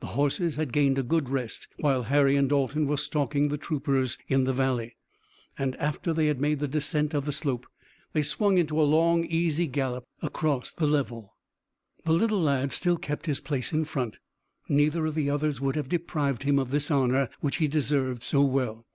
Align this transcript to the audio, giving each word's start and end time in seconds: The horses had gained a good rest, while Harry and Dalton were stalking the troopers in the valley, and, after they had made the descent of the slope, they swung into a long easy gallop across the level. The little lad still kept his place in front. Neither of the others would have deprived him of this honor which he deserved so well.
The 0.00 0.06
horses 0.06 0.56
had 0.56 0.72
gained 0.72 0.96
a 0.96 1.02
good 1.02 1.28
rest, 1.28 1.68
while 1.80 2.04
Harry 2.04 2.36
and 2.36 2.48
Dalton 2.48 2.86
were 2.86 2.96
stalking 2.96 3.48
the 3.48 3.58
troopers 3.58 4.16
in 4.26 4.44
the 4.44 4.54
valley, 4.54 4.96
and, 5.58 5.76
after 5.76 6.14
they 6.14 6.28
had 6.28 6.40
made 6.40 6.60
the 6.60 6.66
descent 6.66 7.12
of 7.12 7.26
the 7.26 7.34
slope, 7.34 7.66
they 8.14 8.22
swung 8.22 8.56
into 8.56 8.80
a 8.80 8.84
long 8.88 9.26
easy 9.26 9.66
gallop 9.66 10.04
across 10.22 10.72
the 10.72 10.86
level. 10.86 11.36
The 12.06 12.14
little 12.14 12.40
lad 12.40 12.72
still 12.72 12.96
kept 12.96 13.26
his 13.26 13.40
place 13.40 13.70
in 13.70 13.84
front. 13.84 14.16
Neither 14.70 15.04
of 15.04 15.14
the 15.14 15.28
others 15.28 15.60
would 15.60 15.76
have 15.76 15.90
deprived 15.90 16.44
him 16.44 16.58
of 16.58 16.70
this 16.70 16.90
honor 16.90 17.28
which 17.40 17.56
he 17.56 17.68
deserved 17.68 18.22
so 18.22 18.40
well. 18.40 18.86